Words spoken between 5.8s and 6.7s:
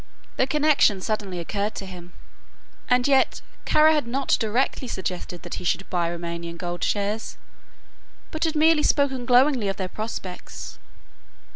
buy Roumanian